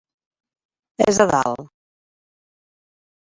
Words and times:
És 1.05 1.19
a 1.25 1.27
dalt. 1.33 1.61